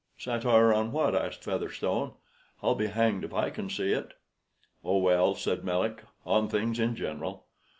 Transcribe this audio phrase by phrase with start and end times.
[0.17, 2.13] "Satire on what?" asked Featherstone.
[2.63, 4.15] "I'll be hanged if I can see it."
[4.83, 7.45] "Oh, well," said Melick, "on things in general.